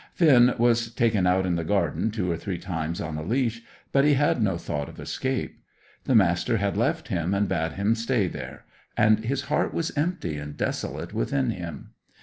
[0.15, 3.61] Finn was taken out in the garden two or three times on a leash;
[3.91, 5.59] but he had no thought of escape.
[6.05, 8.65] The Master had left him, and bade him stay there;
[8.97, 11.91] and his heart was empty and desolate within him.